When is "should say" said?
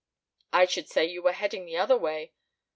0.65-1.05